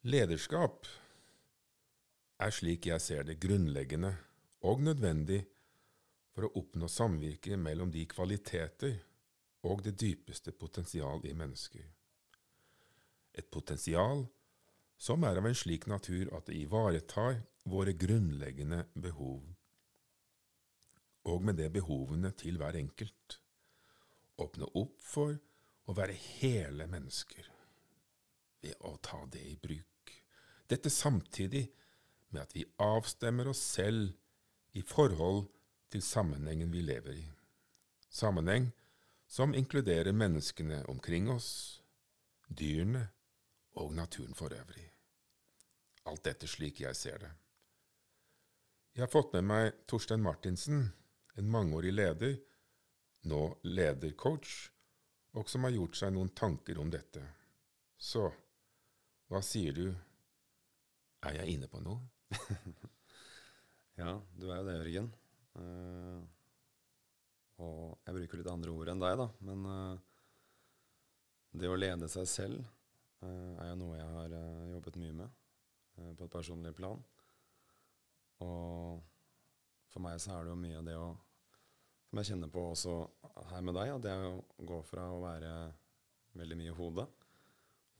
Lederskap 0.00 0.86
er 2.40 2.52
slik 2.56 2.86
jeg 2.88 3.02
ser 3.04 3.26
det 3.28 3.34
grunnleggende 3.36 4.14
og 4.64 4.78
nødvendig 4.80 5.42
for 6.32 6.46
å 6.46 6.52
oppnå 6.56 6.88
samvirke 6.88 7.58
mellom 7.60 7.90
de 7.92 8.06
kvaliteter 8.08 8.94
og 9.68 9.82
det 9.84 9.98
dypeste 10.00 10.54
potensial 10.56 11.20
i 11.28 11.34
mennesker. 11.36 11.84
Et 13.36 13.50
potensial 13.52 14.24
som 14.96 15.28
er 15.28 15.36
av 15.36 15.50
en 15.50 15.60
slik 15.60 15.84
natur 15.84 16.32
at 16.32 16.48
det 16.48 16.56
ivaretar 16.62 17.42
våre 17.68 17.92
grunnleggende 17.92 18.86
behov, 18.96 19.44
og 21.28 21.44
med 21.44 21.60
det 21.60 21.68
behovene 21.76 22.32
til 22.40 22.56
hver 22.56 22.80
enkelt. 22.80 23.36
Åpne 24.40 24.72
opp 24.80 24.96
for 25.04 25.36
å 25.84 26.00
være 26.00 26.16
hele 26.40 26.88
mennesker 26.88 27.52
ved 28.64 28.80
å 28.80 28.96
ta 29.04 29.26
det 29.28 29.44
i 29.44 29.56
bruk. 29.60 29.89
Dette 30.70 30.90
samtidig 30.90 31.66
med 32.30 32.44
at 32.44 32.54
vi 32.54 32.64
avstemmer 32.78 33.50
oss 33.50 33.62
selv 33.74 34.12
i 34.78 34.82
forhold 34.86 35.48
til 35.90 36.02
sammenhengen 36.02 36.70
vi 36.70 36.84
lever 36.86 37.16
i. 37.18 37.24
Sammenheng 38.10 38.70
som 39.30 39.54
inkluderer 39.54 40.12
menneskene 40.12 40.84
omkring 40.90 41.30
oss, 41.30 41.82
dyrene 42.46 43.08
og 43.78 43.94
naturen 43.94 44.34
for 44.34 44.54
øvrig. 44.54 44.86
Alt 46.06 46.24
dette 46.24 46.48
slik 46.50 46.80
jeg 46.80 46.96
ser 46.96 47.18
det. 47.22 47.30
Jeg 48.94 49.04
har 49.04 49.12
fått 49.12 49.34
med 49.36 49.46
meg 49.46 49.84
Torstein 49.86 50.22
Martinsen, 50.22 50.88
en 51.38 51.50
mangeårig 51.50 51.92
leder, 51.94 52.38
nå 53.30 53.42
ledercoach, 53.62 54.70
og 55.38 55.50
som 55.50 55.66
har 55.66 55.74
gjort 55.76 55.98
seg 55.98 56.14
noen 56.14 56.32
tanker 56.34 56.78
om 56.82 56.90
dette. 56.90 57.22
Så 57.98 58.26
hva 59.30 59.42
sier 59.46 59.76
du? 59.76 59.86
Er 61.28 61.36
jeg 61.36 61.56
inne 61.56 61.68
på 61.68 61.82
noe? 61.84 62.00
ja, 64.00 64.14
du 64.40 64.46
er 64.48 64.60
jo 64.60 64.66
det, 64.66 64.76
Jørgen. 64.78 65.10
Uh, 65.58 66.22
og 67.60 67.98
jeg 68.06 68.16
bruker 68.16 68.40
litt 68.40 68.48
andre 68.52 68.72
ord 68.72 68.92
enn 68.92 69.02
deg, 69.02 69.18
da. 69.20 69.26
Men 69.44 69.66
uh, 69.68 69.98
det 71.60 71.68
å 71.68 71.76
lede 71.76 72.08
seg 72.08 72.28
selv 72.30 72.62
uh, 72.62 73.52
er 73.60 73.72
jo 73.72 73.78
noe 73.82 73.98
jeg 73.98 74.08
har 74.16 74.36
jobbet 74.76 75.00
mye 75.02 75.18
med 75.20 75.36
på 76.16 76.24
et 76.24 76.32
personlig 76.32 76.72
plan. 76.72 77.02
Og 78.40 79.02
for 79.92 80.00
meg 80.00 80.16
så 80.22 80.38
er 80.38 80.46
det 80.46 80.54
jo 80.54 80.60
mye 80.62 80.78
av 80.78 80.86
det 80.86 80.94
å 80.96 81.10
Som 82.08 82.18
jeg 82.18 82.26
kjenner 82.30 82.48
på 82.50 82.62
også 82.72 82.92
her 83.52 83.60
med 83.62 83.76
deg, 83.76 83.90
at 83.92 84.02
det 84.02 84.14
går 84.66 84.80
fra 84.88 85.04
å 85.12 85.20
være 85.22 85.50
veldig 86.40 86.56
mye 86.58 86.72
i 86.72 86.78
hodet 86.78 87.04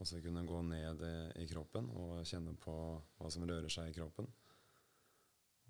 og 0.01 0.09
så 0.09 0.21
kunne 0.25 0.47
gå 0.49 0.63
ned 0.65 1.03
i 1.37 1.47
kroppen 1.51 1.91
og 1.93 2.23
kjenne 2.25 2.55
på 2.57 2.75
hva 3.19 3.31
som 3.33 3.45
rører 3.45 3.69
seg 3.73 3.91
i 3.91 3.97
kroppen. 3.99 4.29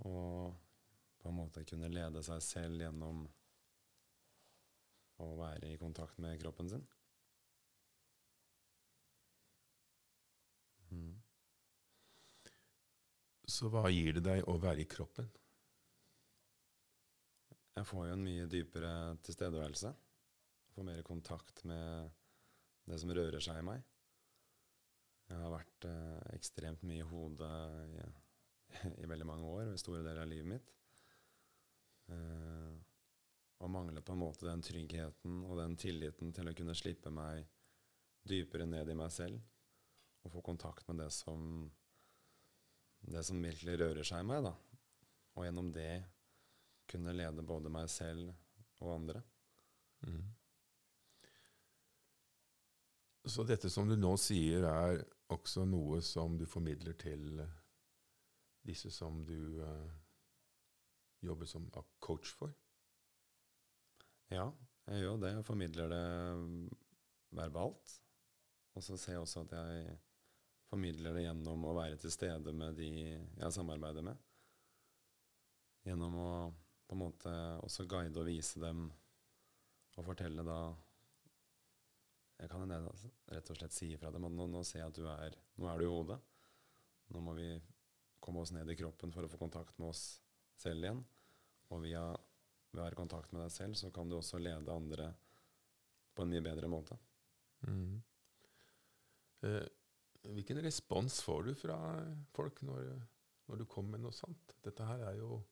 Og 0.06 0.54
på 1.20 1.28
en 1.28 1.36
måte 1.36 1.64
kunne 1.66 1.90
lede 1.90 2.22
seg 2.24 2.38
selv 2.44 2.84
gjennom 2.84 3.24
å 5.20 5.28
være 5.36 5.74
i 5.74 5.80
kontakt 5.82 6.22
med 6.22 6.38
kroppen 6.40 6.70
sin. 6.70 6.86
Mm. 10.94 11.12
Så 13.50 13.68
hva 13.72 13.90
gir 13.90 14.14
det 14.16 14.24
deg 14.30 14.46
å 14.48 14.56
være 14.62 14.86
i 14.86 14.88
kroppen? 14.88 15.26
Jeg 17.76 17.86
får 17.88 18.06
jo 18.06 18.14
en 18.14 18.24
mye 18.24 18.48
dypere 18.50 18.94
tilstedeværelse. 19.26 19.92
Får 20.70 20.86
mer 20.86 21.02
kontakt 21.06 21.64
med 21.66 22.14
det 22.86 22.98
som 23.02 23.12
rører 23.14 23.42
seg 23.42 23.58
i 23.60 23.66
meg. 23.66 23.82
Jeg 25.30 25.38
har 25.38 25.52
vært 25.52 25.86
eh, 25.86 26.34
ekstremt 26.34 26.82
mye 26.86 27.04
i 27.04 27.06
hodet 27.06 27.50
i, 27.86 28.06
i, 29.02 29.06
veldig 29.06 29.28
mange 29.28 29.46
år, 29.46 29.68
og 29.70 29.76
i 29.76 29.82
store 29.82 30.02
deler 30.02 30.24
av 30.24 30.30
livet 30.30 30.50
mitt. 30.50 30.72
Eh, 32.10 32.72
og 33.60 33.70
mangler 33.70 34.02
på 34.02 34.16
en 34.16 34.22
måte 34.24 34.48
den 34.48 34.64
tryggheten 34.64 35.42
og 35.44 35.58
den 35.60 35.76
tilliten 35.78 36.32
til 36.34 36.48
å 36.48 36.54
kunne 36.56 36.74
slippe 36.74 37.12
meg 37.14 37.44
dypere 38.26 38.66
ned 38.66 38.90
i 38.90 38.96
meg 38.96 39.12
selv 39.14 39.38
og 40.24 40.34
få 40.34 40.42
kontakt 40.44 40.88
med 40.88 41.00
det 41.00 41.10
som 41.14 41.70
det 43.00 43.22
som 43.24 43.40
virkelig 43.40 43.78
rører 43.80 44.04
seg 44.04 44.20
i 44.20 44.28
meg, 44.28 44.44
da. 44.44 44.52
Og 45.38 45.46
gjennom 45.46 45.70
det 45.72 46.02
kunne 46.90 47.14
lede 47.16 47.46
både 47.46 47.72
meg 47.72 47.88
selv 47.88 48.28
og 48.82 48.92
andre. 48.96 49.22
Mm. 50.04 50.26
Så 53.30 53.44
dette 53.48 53.70
som 53.72 53.88
du 53.88 53.96
nå 53.96 54.12
sier, 54.20 54.66
er 54.68 55.04
også 55.34 55.64
noe 55.68 56.00
som 56.04 56.36
du 56.38 56.46
formidler 56.48 56.96
til 57.00 57.42
eh, 57.42 57.56
disse 58.66 58.90
som 58.92 59.22
du 59.24 59.62
uh, 59.64 59.88
jobber 61.24 61.48
som 61.48 61.64
coach 62.02 62.34
for? 62.36 62.52
Ja, 64.30 64.50
jeg 64.90 65.04
gjør 65.04 65.20
det. 65.22 65.32
Jeg 65.34 65.46
formidler 65.46 65.90
det 65.90 66.04
verbalt. 67.34 67.94
Og 68.76 68.84
så 68.84 68.98
ser 69.00 69.16
jeg 69.16 69.24
også 69.24 69.46
at 69.46 69.54
jeg 69.56 69.96
formidler 70.70 71.16
det 71.16 71.24
gjennom 71.24 71.64
å 71.66 71.76
være 71.78 71.98
til 71.98 72.12
stede 72.14 72.52
med 72.54 72.76
de 72.78 72.90
jeg 72.92 73.54
samarbeider 73.56 74.06
med. 74.06 74.20
Gjennom 75.88 76.18
å 76.20 76.32
på 76.90 76.96
en 76.96 77.04
måte 77.04 77.32
også 77.62 77.84
guide 77.86 78.18
og 78.18 78.26
vise 78.26 78.58
dem 78.58 78.88
og 79.94 80.06
fortelle 80.08 80.42
da 80.42 80.58
jeg 82.40 82.48
kan 82.48 82.72
rett 82.72 83.50
og 83.52 83.58
slett 83.58 83.74
si 83.74 83.90
ifra 83.94 84.10
dem 84.14 84.24
at 84.24 84.32
nå, 84.32 84.46
nå, 84.48 84.62
ser 84.64 84.80
jeg 84.82 84.92
at 84.92 84.98
du 84.98 85.06
er 85.12 85.36
Nå 85.60 85.68
er 85.68 85.80
du 85.80 85.84
i 85.84 85.92
hodet. 85.92 86.16
Nå 87.12 87.20
må 87.24 87.34
vi 87.36 87.50
komme 88.22 88.40
oss 88.40 88.52
ned 88.54 88.70
i 88.70 88.76
kroppen 88.78 89.12
for 89.12 89.26
å 89.26 89.30
få 89.32 89.40
kontakt 89.40 89.76
med 89.80 89.90
oss 89.90 90.04
selv 90.60 90.86
igjen. 90.86 91.02
Og 91.70 91.82
via 91.84 92.04
å 92.10 92.78
være 92.78 92.94
i 92.94 93.00
kontakt 93.00 93.34
med 93.34 93.42
deg 93.44 93.52
selv, 93.52 93.76
så 93.76 93.90
kan 93.92 94.08
du 94.08 94.16
også 94.16 94.40
lede 94.40 94.72
andre 94.72 95.10
på 96.14 96.24
en 96.24 96.32
mye 96.32 96.44
bedre 96.44 96.70
måte. 96.70 96.96
Mm. 97.68 98.00
Eh, 99.46 99.66
hvilken 100.30 100.62
respons 100.64 101.20
får 101.24 101.48
du 101.48 101.54
fra 101.58 101.78
folk 102.36 102.60
når, 102.64 102.92
når, 103.48 103.60
du 103.60 103.68
kommer 103.68 103.96
med 103.96 104.06
noe 104.06 104.16
sånt? 104.16 104.56
Dette 104.64 104.86
her 104.88 105.04
er 105.10 105.20
jo 105.20 105.42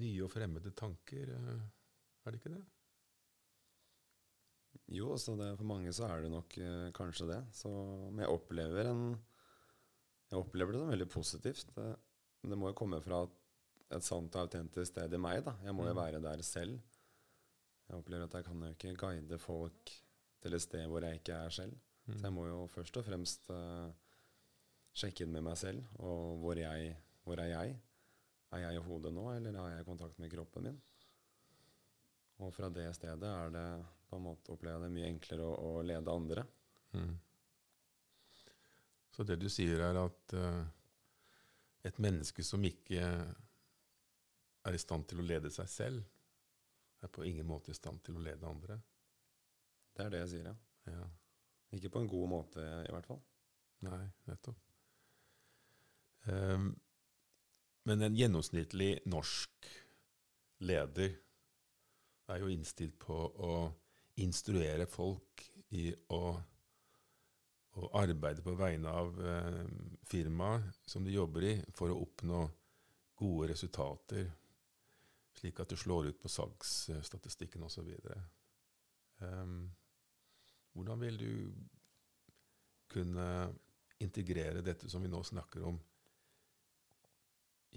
nye 0.00 0.26
og 0.26 0.32
fremmede 0.32 0.72
tanker, 0.76 1.32
eh, 1.36 1.64
er 2.24 2.32
det 2.32 2.40
ikke 2.40 2.54
det? 2.54 2.62
Jo, 4.90 5.12
altså 5.14 5.36
det, 5.38 5.52
for 5.58 5.68
mange 5.70 5.92
så 5.94 6.08
er 6.08 6.24
det 6.24 6.30
nok 6.32 6.56
eh, 6.58 6.88
kanskje 6.96 7.28
det. 7.30 7.40
Så, 7.54 7.70
men 8.10 8.24
jeg 8.24 8.34
opplever, 8.34 8.90
en, 8.90 9.04
jeg 10.30 10.40
opplever 10.40 10.74
det 10.74 10.80
som 10.82 10.90
veldig 10.90 11.10
positivt. 11.10 11.70
Det, 11.76 11.90
det 12.50 12.58
må 12.58 12.72
jo 12.72 12.78
komme 12.78 12.98
fra 13.04 13.22
et, 13.26 13.36
et 13.96 14.06
sant 14.06 14.34
og 14.34 14.48
autentisk 14.48 14.90
sted 14.90 15.14
i 15.14 15.20
meg. 15.22 15.44
da. 15.46 15.54
Jeg 15.66 15.76
må 15.76 15.86
jo 15.86 15.94
mm. 15.94 16.00
være 16.00 16.22
der 16.24 16.42
selv. 16.46 16.80
Jeg 17.86 17.98
opplever 17.98 18.26
at 18.26 18.34
jeg 18.38 18.46
kan 18.46 18.64
jo 18.66 18.72
ikke 18.74 18.96
guide 18.98 19.38
folk 19.42 19.94
til 20.40 20.56
et 20.56 20.64
sted 20.64 20.86
hvor 20.90 21.06
jeg 21.06 21.20
ikke 21.20 21.38
er 21.38 21.54
selv. 21.54 21.78
Mm. 22.06 22.16
Så 22.16 22.26
jeg 22.26 22.34
må 22.34 22.48
jo 22.48 22.64
først 22.70 22.98
og 22.98 23.06
fremst 23.06 23.50
eh, 23.54 24.10
sjekke 24.96 25.26
inn 25.26 25.34
med 25.34 25.46
meg 25.46 25.58
selv. 25.60 25.86
Og 26.02 26.42
hvor, 26.42 26.58
jeg, 26.58 26.94
hvor 27.22 27.38
er 27.42 27.52
jeg? 27.52 27.78
Er 28.50 28.64
jeg 28.64 28.80
i 28.80 28.82
hodet 28.82 29.14
nå, 29.14 29.28
eller 29.36 29.58
har 29.62 29.76
jeg 29.76 29.86
kontakt 29.86 30.18
med 30.18 30.30
kroppen 30.32 30.66
min? 30.66 30.78
Og 32.42 32.50
fra 32.56 32.70
det 32.72 32.88
stedet 32.96 33.30
er 33.30 33.54
det 33.54 33.66
på 34.10 34.18
en 34.18 34.26
måte 34.26 34.52
opplever 34.52 34.80
jeg 34.80 34.88
det 34.88 34.94
mye 34.96 35.10
enklere 35.10 35.46
å, 35.46 35.56
å 35.70 35.82
lede 35.86 36.14
andre. 36.14 36.44
Mm. 36.98 37.12
Så 39.14 39.26
det 39.26 39.36
du 39.38 39.46
sier, 39.52 39.82
er 39.84 39.98
at 40.00 40.34
uh, 40.34 40.64
et 41.86 41.98
menneske 42.02 42.44
som 42.46 42.64
ikke 42.66 43.04
er 44.60 44.76
i 44.76 44.80
stand 44.82 45.06
til 45.08 45.22
å 45.22 45.26
lede 45.26 45.52
seg 45.54 45.70
selv, 45.70 46.02
er 47.00 47.12
på 47.12 47.24
ingen 47.24 47.46
måte 47.48 47.72
i 47.72 47.78
stand 47.78 48.02
til 48.04 48.18
å 48.18 48.24
lede 48.24 48.48
andre? 48.48 48.76
Det 49.96 50.04
er 50.04 50.12
det 50.12 50.22
jeg 50.24 50.32
sier, 50.34 50.50
ja. 50.50 50.56
ja. 50.92 51.08
Ikke 51.76 51.92
på 51.94 52.02
en 52.02 52.10
god 52.10 52.28
måte, 52.28 52.60
i 52.60 52.92
hvert 52.92 53.08
fall. 53.08 53.22
Nei, 53.86 54.02
nettopp. 54.28 54.58
Um, 56.26 56.72
men 57.88 58.04
en 58.04 58.16
gjennomsnittlig 58.16 58.90
norsk 59.08 59.70
leder 60.68 61.14
er 62.30 62.42
jo 62.42 62.50
innstilt 62.52 62.98
på 63.00 63.16
å 63.16 63.54
instruere 64.16 64.86
folk 64.90 65.44
i 65.76 65.90
å, 66.12 66.22
å 67.78 67.90
arbeide 68.00 68.42
på 68.42 68.54
vegne 68.58 68.90
av 68.90 69.20
eh, 69.22 69.60
firmaet 70.10 70.80
som 70.90 71.04
de 71.06 71.14
jobber 71.14 71.46
i, 71.46 71.54
for 71.76 71.92
å 71.92 72.00
oppnå 72.02 72.42
gode 73.20 73.50
resultater, 73.52 74.30
slik 75.36 75.60
at 75.62 75.70
det 75.70 75.78
slår 75.78 76.10
ut 76.10 76.20
på 76.20 76.30
salgsstatistikken 76.32 77.62
osv. 77.66 77.90
Um, 77.90 78.24
ehm, 79.26 79.60
hvordan 80.72 81.04
vil 81.04 81.20
du 81.20 81.32
kunne 82.90 83.28
integrere 84.00 84.64
dette 84.64 84.88
som 84.90 85.04
vi 85.04 85.12
nå 85.12 85.22
snakker 85.24 85.64
om, 85.68 85.78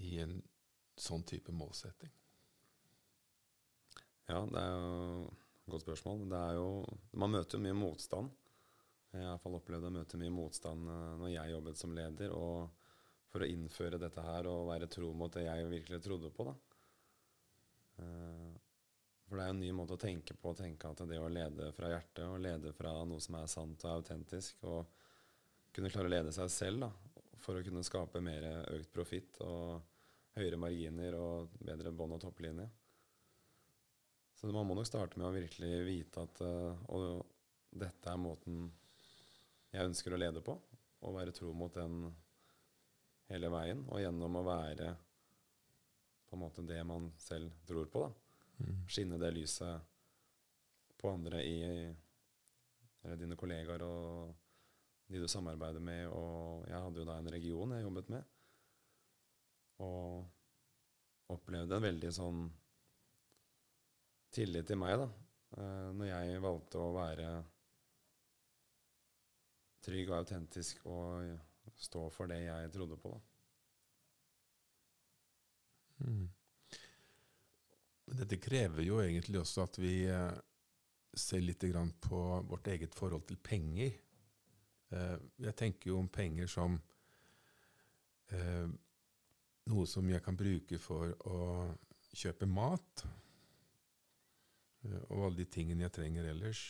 i 0.02 0.16
en 0.18 0.40
sånn 0.98 1.22
type 1.28 1.52
målsetting? 1.54 2.10
Ja, 4.26 4.40
det 4.48 4.60
er 4.60 4.72
jo 4.72 5.28
Godt 5.70 5.84
spørsmål. 5.86 6.26
Det 6.28 6.38
er 6.38 6.56
jo, 6.58 6.68
man 7.16 7.32
møter 7.32 7.56
jo 7.56 7.64
mye 7.64 7.76
motstand 7.78 8.32
Jeg 9.14 9.22
har 9.22 9.24
i 9.24 9.30
hvert 9.30 9.44
fall 9.44 9.56
opplevd 9.60 9.88
å 9.88 9.92
møte 9.94 10.18
mye 10.20 10.34
motstand 10.34 10.90
eh, 10.90 11.12
når 11.20 11.30
jeg 11.32 11.54
jobbet 11.54 11.80
som 11.80 11.94
leder, 11.96 12.34
og 12.34 12.90
for 13.30 13.44
å 13.44 13.48
innføre 13.50 13.98
dette 14.02 14.22
her 14.22 14.48
og 14.50 14.68
være 14.68 14.90
tro 14.90 15.12
mot 15.16 15.32
det 15.34 15.46
jeg 15.46 15.70
virkelig 15.70 16.00
trodde 16.02 16.30
på. 16.34 16.48
da. 16.50 16.54
Eh, 18.02 18.50
For 19.24 19.38
det 19.38 19.44
er 19.46 19.50
jo 19.52 19.54
en 19.56 19.62
ny 19.62 19.70
måte 19.78 19.96
å 19.96 20.02
tenke 20.02 20.36
på, 20.36 20.52
å 20.52 20.58
tenke 20.58 20.90
at 20.90 21.02
det 21.08 21.18
å 21.22 21.30
lede 21.32 21.70
fra 21.78 21.90
hjertet, 21.94 22.26
og 22.26 22.42
lede 22.42 22.74
fra 22.76 22.92
noe 23.08 23.22
som 23.22 23.38
er 23.38 23.50
sant 23.50 23.86
og 23.86 23.94
autentisk, 24.02 24.66
og 24.68 24.84
kunne 25.74 25.90
klare 25.94 26.10
å 26.10 26.14
lede 26.14 26.34
seg 26.34 26.50
selv 26.52 26.84
da, 26.84 26.90
for 27.42 27.56
å 27.58 27.64
kunne 27.64 27.86
skape 27.86 28.20
mer 28.22 28.44
økt 28.74 28.92
profitt 28.94 29.40
og 29.46 29.80
høyere 30.36 30.58
marginer 30.60 31.16
og 31.18 31.54
bedre 31.62 31.94
bånd- 31.94 32.18
og 32.18 32.22
topplinje. 32.26 32.68
Så 34.44 34.52
man 34.52 34.66
må 34.68 34.74
nok 34.76 34.84
starte 34.84 35.16
med 35.16 35.24
å 35.24 35.32
virkelig 35.32 35.68
vite 35.86 36.20
at 36.20 36.40
uh, 36.44 36.80
og 36.92 37.22
dette 37.80 38.10
er 38.12 38.18
måten 38.20 38.66
jeg 39.72 39.88
ønsker 39.88 40.12
å 40.12 40.18
lede 40.20 40.42
på, 40.44 40.52
og 41.00 41.14
være 41.16 41.32
tro 41.32 41.48
mot 41.56 41.72
den 41.72 42.10
hele 43.32 43.48
veien, 43.48 43.80
og 43.88 44.02
gjennom 44.02 44.36
å 44.36 44.42
være 44.44 44.90
på 46.28 46.36
en 46.36 46.42
måte 46.42 46.64
det 46.68 46.76
man 46.84 47.06
selv 47.16 47.54
tror 47.64 47.88
på, 47.88 48.02
da. 48.04 48.10
Skinne 48.84 49.16
det 49.22 49.30
lyset 49.32 49.88
på 51.00 51.08
andre 51.08 51.40
i 51.40 51.56
eller 51.64 53.16
dine 53.20 53.38
kollegaer 53.40 53.86
og 53.86 54.34
de 55.08 55.22
du 55.24 55.28
samarbeider 55.28 55.80
med, 55.88 56.04
og 56.12 56.68
jeg 56.68 56.84
hadde 56.84 57.00
jo 57.00 57.08
da 57.08 57.16
en 57.16 57.32
region 57.32 57.72
jeg 57.78 57.86
jobbet 57.86 58.12
med, 58.12 58.28
og 59.88 61.32
opplevde 61.32 61.80
en 61.80 61.88
veldig 61.88 62.12
sånn 62.12 62.44
tillit 64.34 64.66
til 64.66 64.78
meg, 64.80 64.98
da, 64.98 65.08
eh, 65.58 65.90
når 65.94 66.10
jeg 66.10 66.42
valgte 66.42 66.80
å 66.80 66.94
være 66.96 67.28
trygg 69.84 70.10
og 70.10 70.16
autentisk 70.22 70.86
og 70.88 71.74
stå 71.84 72.06
for 72.14 72.30
det 72.30 72.40
jeg 72.46 72.72
trodde 72.74 72.98
på. 73.00 73.12
da. 73.12 73.20
Mm. 76.04 76.26
Dette 78.20 78.40
krever 78.42 78.84
jo 78.84 78.98
egentlig 79.00 79.40
også 79.40 79.64
at 79.68 79.78
vi 79.80 79.94
eh, 80.10 80.32
ser 81.14 81.44
litt 81.44 81.64
på 82.00 82.22
vårt 82.48 82.66
eget 82.72 82.94
forhold 82.94 83.26
til 83.28 83.36
penger. 83.36 83.94
Eh, 84.90 85.16
jeg 85.46 85.56
tenker 85.56 85.92
jo 85.92 86.00
om 86.00 86.08
penger 86.08 86.50
som 86.50 86.80
noe 89.70 89.84
som 89.86 90.08
jeg 90.10 90.22
kan 90.24 90.34
bruke 90.34 90.78
for 90.82 91.12
å 91.30 91.42
kjøpe 92.18 92.48
mat, 92.50 93.04
og 94.84 95.26
alle 95.26 95.42
de 95.42 95.46
tingene 95.50 95.86
jeg 95.86 95.94
trenger 95.96 96.28
ellers. 96.28 96.62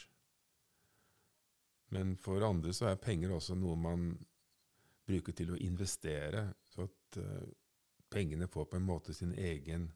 Men 1.95 2.17
for 2.19 2.43
andre 2.47 2.73
så 2.75 2.89
er 2.91 3.03
penger 3.03 3.35
også 3.35 3.57
noe 3.59 3.77
man 3.79 4.09
bruker 5.05 5.37
til 5.37 5.53
å 5.55 5.61
investere, 5.61 6.47
så 6.73 6.87
at 6.89 7.19
uh, 7.21 7.45
pengene 8.11 8.49
får 8.51 8.71
på 8.71 8.79
en 8.81 8.87
måte 8.89 9.15
sin 9.15 9.35
egen 9.37 9.87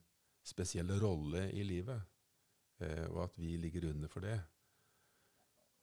spesielle 0.45 0.99
rolle 1.01 1.47
i 1.51 1.65
livet, 1.65 1.99
uh, 2.83 3.05
og 3.09 3.23
at 3.25 3.39
vi 3.41 3.55
ligger 3.57 3.89
under 3.89 4.11
for 4.11 4.25
det. 4.25 4.37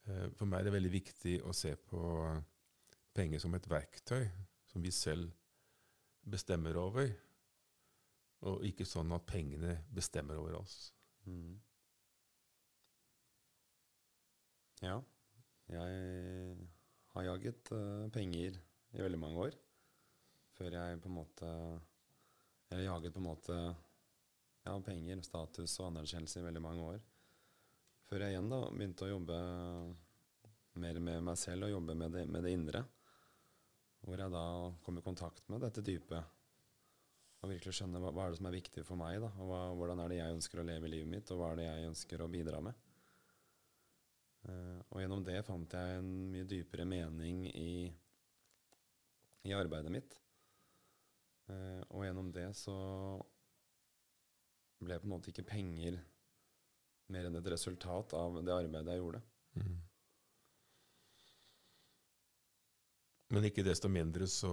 Uh, 0.07 0.29
for 0.39 0.47
meg 0.47 0.63
er 0.63 0.69
det 0.69 0.77
veldig 0.79 0.95
viktig 0.95 1.37
å 1.43 1.55
se 1.57 1.75
på 1.77 2.03
penger 3.17 3.43
som 3.43 3.57
et 3.57 3.69
verktøy 3.71 4.29
som 4.71 4.85
vi 4.85 4.93
selv 4.95 5.33
bestemmer 6.27 6.79
over, 6.79 7.11
og 8.47 8.65
ikke 8.69 8.87
sånn 8.87 9.15
at 9.17 9.27
pengene 9.27 9.81
bestemmer 9.95 10.39
over 10.39 10.61
oss. 10.61 10.96
Ja. 14.87 15.01
Jeg 15.67 16.57
har 17.15 17.27
jaget 17.27 17.73
eh, 17.75 18.07
penger 18.15 18.59
i 18.95 19.03
veldig 19.03 19.19
mange 19.19 19.49
år. 19.49 19.57
Før 20.57 20.79
jeg 20.79 21.01
på 21.03 21.11
en 21.11 21.19
måte 21.19 21.49
Eller 22.71 22.87
jaget 22.87 23.15
på 23.15 23.21
en 23.21 23.29
måte 23.29 23.57
ja, 24.67 24.73
penger, 24.83 25.21
status 25.23 25.77
og 25.81 25.93
anerkjennelse 25.93 26.41
i 26.41 26.47
veldig 26.47 26.63
mange 26.63 26.87
år. 26.95 27.03
Før 28.07 28.25
jeg 28.25 28.35
igjen 28.35 28.51
da 28.51 28.59
begynte 28.71 29.07
å 29.07 29.13
jobbe 29.13 29.37
mer 30.83 30.99
med 31.03 31.27
meg 31.29 31.39
selv 31.39 31.67
og 31.67 31.73
jobbe 31.77 31.95
med 31.99 32.17
det, 32.17 32.25
med 32.31 32.43
det 32.47 32.55
indre. 32.55 32.83
Hvor 34.07 34.23
jeg 34.23 34.35
da 34.35 34.47
kom 34.87 34.99
i 34.99 35.05
kontakt 35.07 35.47
med 35.53 35.63
dette 35.63 35.85
dypet. 35.87 36.35
Og 37.43 37.53
virkelig 37.53 37.77
skjønne 37.79 38.03
hva, 38.03 38.11
hva 38.15 38.27
er 38.27 38.35
det 38.35 38.41
som 38.41 38.51
er 38.51 38.57
viktig 38.59 38.83
for 38.87 38.99
meg, 38.99 39.21
da, 39.23 39.31
og 39.39 39.51
hva, 39.51 39.63
hvordan 39.79 40.03
er 40.03 40.11
det 40.11 40.19
jeg 40.19 40.37
ønsker 40.39 40.63
å 40.63 40.67
leve 40.67 40.91
livet 40.91 41.11
mitt, 41.11 41.31
og 41.31 41.41
hva 41.41 41.53
er 41.53 41.61
det 41.61 41.67
jeg 41.67 41.91
ønsker 41.93 42.23
å 42.25 42.31
bidra 42.33 42.63
med. 42.65 42.86
Eh, 44.47 44.81
og 44.93 45.01
gjennom 45.03 45.25
det 45.27 45.41
fant 45.47 45.75
jeg 45.75 45.99
en 45.99 46.11
mye 46.31 46.47
dypere 46.49 46.87
mening 46.89 47.47
i, 47.51 47.89
i 49.47 49.55
arbeidet 49.57 49.93
mitt. 49.93 50.19
Eh, 51.51 51.83
og 51.91 52.05
gjennom 52.07 52.31
det 52.35 52.51
så 52.59 52.77
ble 54.83 54.99
på 55.01 55.09
en 55.09 55.15
måte 55.15 55.33
ikke 55.33 55.47
penger 55.49 55.99
mer 57.13 57.27
enn 57.29 57.39
et 57.39 57.51
resultat 57.51 58.15
av 58.19 58.39
det 58.43 58.55
arbeidet 58.55 58.95
jeg 58.95 59.03
gjorde. 59.03 59.23
Mm. 59.57 59.77
Men 63.35 63.49
ikke 63.49 63.65
desto 63.67 63.91
mindre 63.91 64.29
så, 64.31 64.53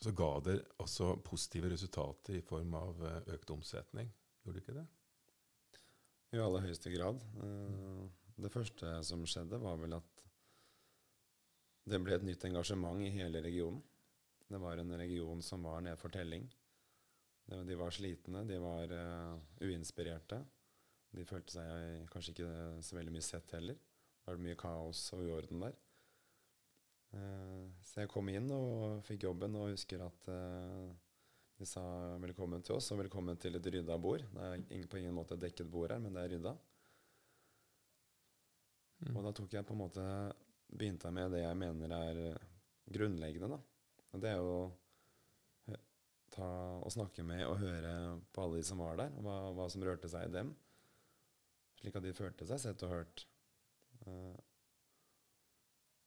så 0.00 0.12
ga 0.16 0.30
det 0.46 0.56
også 0.80 1.12
positive 1.24 1.72
resultater 1.74 2.38
i 2.38 2.44
form 2.44 2.76
av 2.78 3.04
eh, 3.08 3.20
økt 3.36 3.52
omsetning. 3.52 4.08
Gjorde 4.40 4.56
det 4.56 4.64
ikke 4.64 4.78
det? 4.78 4.86
I 6.30 6.40
aller 6.40 6.64
høyeste 6.64 6.92
grad. 6.94 7.20
Det 8.40 8.52
første 8.52 8.94
som 9.04 9.24
skjedde, 9.28 9.60
var 9.60 9.76
vel 9.80 9.98
at 9.98 10.22
det 11.90 11.98
ble 12.00 12.14
et 12.16 12.24
nytt 12.24 12.44
engasjement 12.48 13.00
i 13.02 13.10
hele 13.12 13.42
regionen. 13.44 13.82
Det 14.50 14.58
var 14.58 14.80
en 14.80 14.96
region 14.98 15.42
som 15.42 15.62
var 15.66 15.82
nedfor 15.84 16.12
telling. 16.14 16.48
De 17.50 17.76
var 17.78 17.92
slitne, 17.94 18.44
de 18.46 18.56
var 18.62 18.92
eh, 18.94 19.44
uinspirerte. 19.66 20.40
De 21.10 21.26
følte 21.26 21.56
seg 21.56 22.08
kanskje 22.10 22.34
ikke 22.34 22.50
så 22.86 22.96
veldig 22.98 23.14
mye 23.14 23.26
sett 23.26 23.54
heller. 23.56 23.78
Det 23.78 24.30
var 24.30 24.42
mye 24.42 24.58
kaos 24.58 25.04
og 25.16 25.24
uorden 25.26 25.64
der. 25.66 25.78
Eh, 27.18 27.64
så 27.86 28.04
jeg 28.04 28.12
kom 28.12 28.30
inn 28.30 28.50
og 28.54 29.02
fikk 29.06 29.26
jobben, 29.26 29.58
og 29.58 29.72
husker 29.74 30.04
at 30.06 30.28
eh, 30.30 30.90
de 31.60 31.68
sa 31.68 31.82
velkommen 32.22 32.62
til 32.64 32.78
oss, 32.78 32.90
og 32.94 33.02
velkommen 33.02 33.38
til 33.40 33.58
et 33.58 33.70
rydda 33.74 33.98
bord. 34.00 34.22
Det 34.34 34.50
er 34.78 34.86
på 34.90 35.00
ingen 35.00 35.16
måte 35.16 35.36
et 35.36 35.42
dekket 35.48 35.70
bord 35.70 35.90
her, 35.90 36.02
men 36.02 36.14
det 36.14 36.22
er 36.22 36.36
rydda. 36.36 36.54
Mm. 39.00 39.16
Og 39.16 39.24
da 39.24 39.32
tok 39.36 39.56
jeg 39.56 39.66
på 39.66 39.74
en 39.76 39.82
måte 39.82 40.06
begynte 40.70 41.08
jeg 41.08 41.16
med 41.16 41.32
det 41.34 41.42
jeg 41.42 41.58
mener 41.58 41.94
er 41.96 42.22
eh, 42.28 42.48
grunnleggende. 42.94 43.56
da. 43.56 43.60
Og 44.10 44.22
det 44.22 44.30
er 44.34 44.42
å 44.44 44.60
ta 46.30 46.48
å 46.78 46.90
snakke 46.92 47.24
med 47.26 47.42
og 47.46 47.58
høre 47.62 47.92
på 48.30 48.44
alle 48.44 48.60
de 48.60 48.66
som 48.66 48.78
var 48.82 48.98
der, 49.00 49.10
og 49.18 49.26
hva, 49.26 49.36
hva 49.56 49.66
som 49.72 49.82
rørte 49.86 50.10
seg 50.10 50.28
i 50.28 50.34
dem. 50.34 50.52
Slik 51.80 51.96
at 51.96 52.04
de 52.06 52.14
følte 52.14 52.46
seg 52.46 52.60
sett 52.62 52.84
og 52.86 52.92
hørt. 52.92 53.24
Uh, 54.06 54.36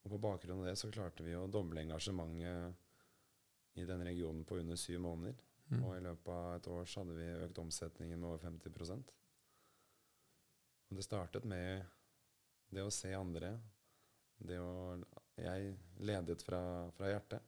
og 0.04 0.14
på 0.14 0.20
bakgrunn 0.20 0.60
av 0.62 0.68
det 0.68 0.76
så 0.80 0.90
klarte 0.92 1.24
vi 1.24 1.34
å 1.36 1.48
doble 1.50 1.80
engasjementet 1.84 3.80
i 3.80 3.84
den 3.88 4.04
regionen 4.06 4.44
på 4.46 4.58
under 4.60 4.78
syv 4.78 5.00
måneder. 5.04 5.36
Mm. 5.72 5.80
Og 5.80 5.92
i 5.96 6.04
løpet 6.04 6.32
av 6.32 6.48
et 6.58 6.70
år 6.70 6.88
så 6.88 7.02
hadde 7.02 7.16
vi 7.16 7.28
økt 7.46 7.60
omsetningen 7.62 8.20
med 8.20 8.28
over 8.28 8.42
50% 8.44 9.12
Og 10.90 10.98
det 10.98 11.04
startet 11.06 11.46
med 11.48 11.86
det 12.74 12.84
å 12.84 12.92
se 12.92 13.12
andre. 13.14 13.54
Det 14.38 14.60
å 14.60 14.98
Jeg 15.34 15.74
ledet 16.06 16.42
fra, 16.46 16.60
fra 16.94 17.08
hjertet. 17.10 17.42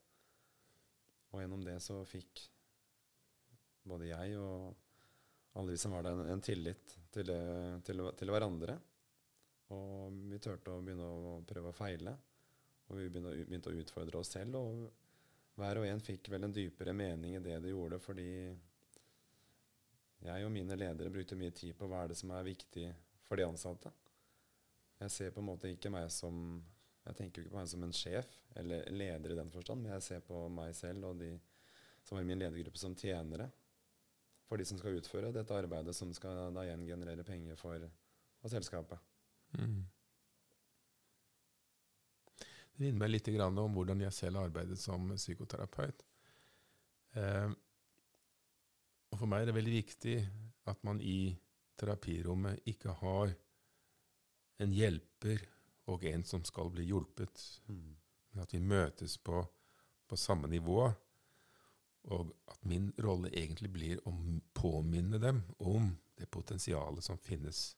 Og 1.31 1.43
gjennom 1.43 1.63
det 1.63 1.77
så 1.85 2.01
fikk 2.09 2.43
både 3.87 4.09
jeg 4.09 4.39
og 4.41 4.75
alle 5.57 5.73
vi 5.73 5.79
som 5.79 5.95
var 5.95 6.03
der, 6.03 6.17
en, 6.17 6.33
en 6.35 6.43
tillit 6.43 6.97
til, 7.15 7.31
til, 7.87 8.03
til 8.19 8.33
hverandre. 8.33 8.75
Og 9.75 10.17
vi 10.31 10.41
turte 10.43 10.75
å 10.75 10.83
begynne 10.83 11.07
å 11.07 11.37
prøve 11.47 11.71
å 11.71 11.77
feile. 11.77 12.15
Og 12.87 12.99
vi 12.99 13.09
begynte, 13.09 13.35
begynte 13.47 13.73
å 13.73 13.79
utfordre 13.81 14.21
oss 14.21 14.33
selv. 14.35 14.59
Og 14.59 15.61
hver 15.61 15.81
og 15.81 15.89
en 15.89 16.03
fikk 16.05 16.31
vel 16.33 16.47
en 16.47 16.55
dypere 16.55 16.95
mening 16.97 17.37
i 17.37 17.43
det 17.43 17.59
de 17.65 17.73
gjorde, 17.73 18.01
fordi 18.03 18.29
jeg 20.27 20.47
og 20.47 20.53
mine 20.53 20.77
ledere 20.79 21.13
brukte 21.13 21.39
mye 21.39 21.55
tid 21.55 21.77
på 21.79 21.89
hva 21.89 22.03
er 22.03 22.13
det 22.13 22.19
som 22.19 22.33
er 22.35 22.47
viktig 22.47 22.91
for 23.27 23.39
de 23.39 23.47
ansatte. 23.47 23.93
Jeg 25.03 25.13
ser 25.13 25.35
på 25.35 25.43
en 25.43 25.51
måte 25.51 25.69
ikke 25.69 25.93
meg 25.93 26.09
som 26.15 26.63
Jeg 27.07 27.19
tenker 27.19 27.43
ikke 27.43 27.53
på 27.53 27.61
meg 27.61 27.69
som 27.71 27.83
en 27.87 27.93
sjef 27.95 28.31
eller 28.59 28.89
leder 28.91 29.31
i 29.31 29.39
den 29.39 29.51
forstand, 29.53 29.83
men 29.83 29.93
jeg 29.95 30.03
ser 30.03 30.23
på 30.27 30.41
meg 30.51 30.73
selv 30.75 31.13
og 31.13 31.21
de 31.21 31.37
som 32.03 32.19
er 32.19 32.25
i 32.25 32.27
min 32.27 32.41
ledergruppe 32.41 32.81
som 32.81 32.97
tjenere 32.99 33.47
for 34.47 34.59
de 34.59 34.67
som 34.67 34.79
skal 34.79 34.99
utføre 34.99 35.33
dette 35.35 35.55
arbeidet, 35.55 35.95
som 35.95 36.13
skal 36.15 36.55
da 36.55 36.65
igjen 36.67 36.87
generere 36.87 37.25
penger 37.27 37.59
for, 37.59 37.83
for 38.41 38.51
selskapet. 38.53 38.99
Mm. 39.59 39.85
Det 42.77 42.83
minner 42.85 43.01
meg 43.01 43.15
litt 43.15 43.31
om 43.41 43.79
hvordan 43.79 44.05
jeg 44.05 44.15
selv 44.15 44.43
arbeidet 44.43 44.79
som 44.79 45.09
psykoterapeut. 45.17 46.05
Eh, 47.17 47.51
og 49.11 49.19
for 49.19 49.31
meg 49.31 49.43
er 49.43 49.51
det 49.51 49.57
veldig 49.57 49.77
viktig 49.79 50.17
at 50.71 50.83
man 50.87 51.01
i 51.01 51.33
terapirommet 51.81 52.67
ikke 52.69 52.95
har 53.01 53.35
en 54.63 54.73
hjelper 54.73 55.43
og 55.93 56.05
en 56.05 56.25
som 56.25 56.45
skal 56.45 56.71
bli 56.75 56.87
hjulpet. 56.89 57.43
Mm. 57.69 57.97
At 58.43 58.55
vi 58.55 58.61
møtes 58.61 59.17
på, 59.19 59.41
på 60.07 60.17
samme 60.17 60.49
nivå, 60.53 60.91
og 62.07 62.33
at 62.47 62.65
min 62.69 62.93
rolle 63.03 63.33
egentlig 63.35 63.71
blir 63.73 64.03
å 64.07 64.13
påminne 64.55 65.19
dem 65.19 65.43
om 65.59 65.91
det 66.17 66.29
potensialet 66.31 67.05
som 67.05 67.19
finnes, 67.19 67.73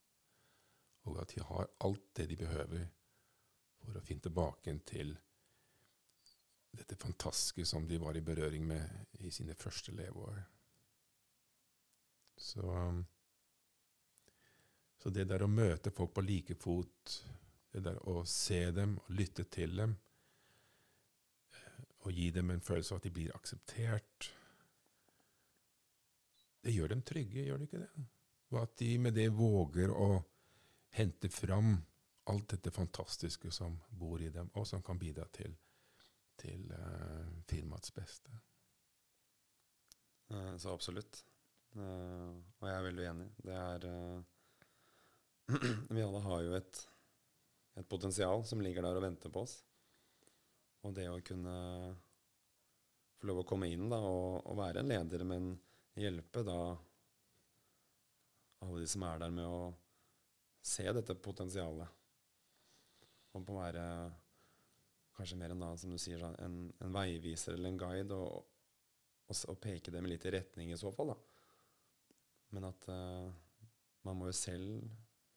og 1.09 1.23
at 1.23 1.33
de 1.33 1.45
har 1.47 1.71
alt 1.87 2.05
det 2.19 2.29
de 2.33 2.37
behøver 2.43 2.89
for 3.79 3.97
å 3.97 4.05
finne 4.05 4.27
tilbake 4.27 4.75
til 4.89 5.15
dette 6.79 6.99
fantastiske 7.01 7.65
som 7.67 7.87
de 7.89 7.99
var 7.99 8.17
i 8.17 8.25
berøring 8.25 8.67
med 8.69 9.15
i 9.25 9.31
sine 9.33 9.57
første 9.57 9.95
leveår. 9.97 10.43
Så, 12.39 12.61
um, 12.61 13.01
så 14.99 15.11
det 15.15 15.29
der 15.31 15.45
å 15.45 15.51
møte 15.51 15.93
folk 15.95 16.15
på 16.17 16.25
like 16.27 16.57
fot, 16.59 17.19
det 17.73 17.85
der 17.87 18.01
å 18.09 18.25
se 18.27 18.61
dem 18.75 18.97
og 18.99 19.11
lytte 19.15 19.45
til 19.53 19.77
dem, 19.79 19.95
eh, 21.55 21.85
og 22.05 22.13
gi 22.13 22.31
dem 22.35 22.51
en 22.51 22.65
følelse 22.65 22.95
av 22.95 23.03
at 23.03 23.09
de 23.09 23.15
blir 23.15 23.37
akseptert, 23.37 24.31
det 26.65 26.75
gjør 26.75 26.95
dem 26.95 27.05
trygge, 27.07 27.45
gjør 27.47 27.61
det 27.61 27.69
ikke 27.69 27.85
det? 27.85 28.09
Og 28.51 28.63
at 28.63 28.75
de 28.81 28.91
med 28.99 29.15
det 29.15 29.29
våger 29.37 29.93
å 29.93 30.11
hente 30.99 31.31
fram 31.31 31.77
alt 32.29 32.51
dette 32.53 32.73
fantastiske 32.75 33.51
som 33.55 33.79
bor 33.91 34.21
i 34.21 34.29
dem, 34.33 34.51
og 34.55 34.67
som 34.67 34.83
kan 34.85 34.99
bidra 35.01 35.25
til, 35.33 35.55
til 36.37 36.67
uh, 36.73 37.29
firmaets 37.49 37.95
beste. 37.95 38.33
Eh, 40.29 40.57
Så 40.57 40.73
absolutt. 40.75 41.23
Uh, 41.77 42.37
og 42.59 42.69
jeg 42.69 42.75
er 42.75 42.85
veldig 42.89 43.07
enig. 43.11 43.29
Det 43.45 43.55
er 43.55 43.87
eh, 43.89 44.21
Vi 45.95 46.03
alle 46.05 46.21
har 46.25 46.43
jo 46.45 46.55
et, 46.59 46.81
et 47.81 47.89
potensial 47.89 48.45
som 48.47 48.61
ligger 48.65 48.85
der 48.85 48.99
og 48.99 49.05
venter 49.07 49.33
på 49.33 49.45
oss. 49.47 49.57
Og 50.87 50.95
det 50.97 51.09
å 51.11 51.23
kunne 51.25 51.55
få 53.19 53.31
lov 53.31 53.43
å 53.43 53.49
komme 53.49 53.71
inn 53.73 53.89
da, 53.91 53.99
og, 54.05 54.45
og 54.47 54.59
være 54.61 54.85
en 54.85 54.93
leder, 54.93 55.25
men 55.27 55.51
hjelpe 55.99 56.45
da 56.47 56.59
alle 58.63 58.83
de 58.83 58.91
som 58.91 59.05
er 59.07 59.23
der, 59.23 59.33
med 59.35 59.47
å 59.47 59.73
se 60.65 60.87
dette 60.95 61.17
potensialet. 61.23 61.97
Og 63.35 63.43
på 63.47 63.55
å 63.55 63.59
være 63.59 63.89
kanskje 65.19 65.39
mer 65.41 65.55
enn 65.55 65.65
da, 65.65 65.73
som 65.79 65.91
du 65.91 65.99
sier, 65.99 66.21
sånn, 66.23 66.39
en, 66.45 66.61
en 66.85 66.95
veiviser 66.95 67.57
eller 67.57 67.73
en 67.73 67.83
guide. 67.83 68.15
og 68.15 68.47
og, 69.29 69.37
og 69.53 69.59
peke 69.61 69.93
dem 69.95 70.09
litt 70.09 70.25
i 70.27 70.33
retning 70.33 70.73
i 70.73 70.81
så 70.81 70.93
fall, 70.95 71.13
da. 71.13 71.19
Men 72.57 72.71
at 72.71 72.89
uh, 72.89 73.29
man 74.09 74.17
må 74.17 74.31
jo 74.31 74.37
selv 74.37 74.87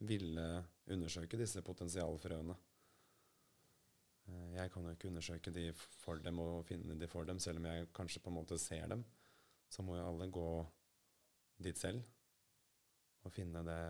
ville 0.02 0.46
undersøke 0.92 1.40
disse 1.40 1.62
potensialfrøene. 1.66 2.56
Eh, 4.28 4.54
jeg 4.58 4.72
kan 4.74 4.86
jo 4.86 4.94
ikke 4.96 5.12
undersøke 5.12 5.54
de 5.54 5.68
for 5.74 6.22
dem 6.24 6.40
og 6.44 6.66
finne 6.66 6.98
de 7.00 7.10
for 7.10 7.28
dem, 7.28 7.40
selv 7.40 7.62
om 7.62 7.70
jeg 7.70 7.90
kanskje 7.96 8.22
på 8.24 8.32
en 8.32 8.40
måte 8.40 8.60
ser 8.62 8.88
dem. 8.92 9.06
Så 9.72 9.86
må 9.86 9.96
jo 9.98 10.08
alle 10.08 10.32
gå 10.32 10.50
dit 11.62 11.78
selv 11.78 12.02
og 13.22 13.32
finne 13.32 13.62
det, 13.64 13.82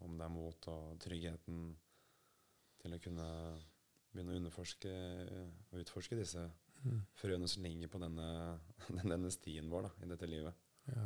om 0.00 0.16
det 0.16 0.24
er 0.24 0.32
mot 0.32 0.68
og 0.72 1.00
tryggheten 1.02 1.58
til 2.80 2.96
å 2.96 3.00
kunne 3.04 3.26
begynne 4.12 4.32
å 4.32 4.38
underforske 4.40 4.92
og 5.72 5.82
utforske 5.82 6.16
disse 6.16 6.46
frøene 7.20 7.48
som 7.48 7.64
ligger 7.66 7.90
på 7.92 8.00
denne, 8.02 8.28
denne 9.12 9.30
stien 9.34 9.68
vår 9.70 9.86
da, 9.86 9.92
i 10.02 10.08
dette 10.14 10.30
livet. 10.30 10.64
Ja. 10.88 11.04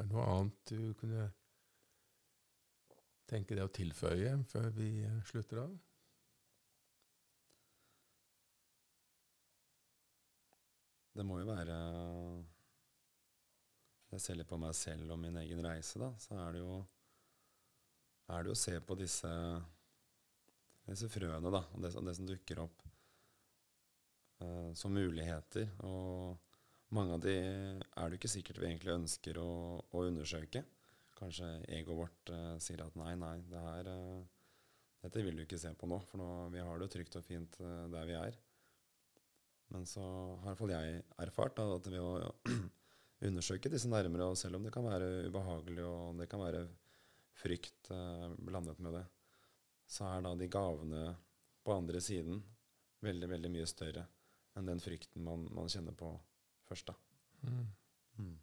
Er 0.00 0.06
det 0.06 0.14
noe 0.14 0.28
annet 0.32 0.70
du 0.72 0.94
kunne 0.96 1.26
tenke 3.28 3.52
deg 3.52 3.66
å 3.66 3.72
tilføye 3.76 4.32
før 4.48 4.70
vi 4.72 4.86
eh, 5.04 5.18
slutter 5.28 5.60
av? 5.60 5.74
Det 11.12 11.26
må 11.28 11.36
jo 11.42 11.50
være 11.50 11.76
Jeg 14.14 14.24
ser 14.24 14.40
litt 14.40 14.48
på 14.48 14.56
meg 14.62 14.72
selv 14.78 15.12
og 15.12 15.20
min 15.20 15.36
egen 15.42 15.60
reise, 15.68 16.00
da. 16.00 16.14
Så 16.16 16.38
er 16.40 16.56
det 16.56 16.64
jo 16.64 16.80
er 18.30 18.46
det 18.46 18.54
å 18.54 18.58
se 18.58 18.80
på 18.80 18.96
disse, 18.96 19.30
disse 20.88 21.12
frøene, 21.12 21.52
da, 21.52 21.60
og 21.74 21.84
det, 21.84 21.92
det 21.92 22.14
som 22.16 22.28
dukker 22.28 22.64
opp 22.64 22.86
uh, 24.40 24.70
som 24.72 24.96
muligheter. 24.96 25.68
Og 25.84 26.49
mange 26.94 27.16
av 27.16 27.22
de 27.22 27.36
er 27.38 28.10
det 28.10 28.18
ikke 28.18 28.32
sikkert 28.32 28.60
vi 28.60 28.68
egentlig 28.70 28.94
ønsker 28.96 29.38
å, 29.40 29.50
å 29.80 30.04
undersøke. 30.08 30.64
Kanskje 31.18 31.48
egoet 31.76 31.98
vårt 31.98 32.32
eh, 32.34 32.54
sier 32.62 32.82
at 32.84 32.96
nei, 32.98 33.12
nei, 33.20 33.36
det 33.50 33.62
her, 33.62 33.90
eh, 33.92 34.22
dette 35.04 35.24
vil 35.24 35.38
du 35.38 35.44
ikke 35.44 35.60
se 35.60 35.72
på 35.76 35.88
nå, 35.90 36.00
for 36.08 36.22
nå, 36.22 36.28
vi 36.54 36.62
har 36.64 36.80
det 36.80 36.90
trygt 36.92 37.18
og 37.20 37.26
fint 37.26 37.60
eh, 37.62 37.86
der 37.92 38.08
vi 38.08 38.16
er. 38.18 38.38
Men 39.70 39.86
så 39.86 40.02
har 40.02 40.42
i 40.42 40.48
hvert 40.48 40.58
fall 40.58 40.74
jeg 40.74 41.02
erfart 41.26 41.58
da, 41.60 41.66
at 41.76 41.90
ved 41.92 42.02
å 42.02 42.32
undersøke 43.28 43.70
disse 43.70 43.90
nærmere, 43.90 44.30
og 44.32 44.38
selv 44.40 44.58
om 44.58 44.66
det 44.66 44.72
kan 44.74 44.86
være 44.86 45.28
ubehagelig 45.28 45.84
og 45.86 46.18
det 46.18 46.30
kan 46.32 46.42
være 46.42 46.64
frykt 47.40 47.92
eh, 47.94 48.30
blandet 48.40 48.80
med 48.82 48.98
det, 48.98 49.04
så 49.90 50.08
er 50.10 50.24
da 50.24 50.34
de 50.38 50.50
gavene 50.50 51.04
på 51.66 51.74
andre 51.74 52.00
siden 52.02 52.40
veldig, 53.04 53.30
veldig 53.30 53.52
mye 53.52 53.68
større 53.68 54.06
enn 54.58 54.66
den 54.66 54.82
frykten 54.82 55.22
man, 55.24 55.46
man 55.54 55.70
kjenner 55.70 55.94
på 55.96 56.10
først, 56.70 56.88
da. 56.88 56.92
Mm. 57.42 57.66
Mm. 58.16 58.38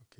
Ok. 0.00 0.18